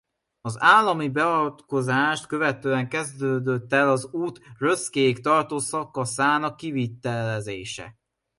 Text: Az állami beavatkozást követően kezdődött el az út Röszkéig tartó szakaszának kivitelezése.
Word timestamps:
Az 0.41 0.55
állami 0.61 1.09
beavatkozást 1.09 2.25
követően 2.27 2.89
kezdődött 2.89 3.73
el 3.73 3.89
az 3.89 4.05
út 4.11 4.39
Röszkéig 4.57 5.19
tartó 5.21 5.59
szakaszának 5.59 6.57
kivitelezése. 6.57 7.97